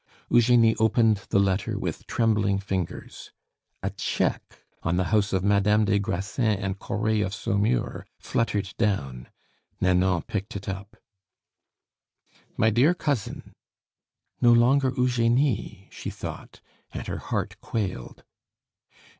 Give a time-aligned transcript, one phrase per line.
[0.31, 3.29] Eugenie opened the letter with trembling fingers.
[3.83, 9.27] A cheque on the house of "Madame des Grassins and Coret, of Saumur," fluttered down.
[9.79, 10.97] Nanon picked it up.
[12.57, 13.53] My dear Cousin,
[14.41, 16.61] "No longer 'Eugenie,'" she thought,
[16.91, 18.23] and her heart quailed.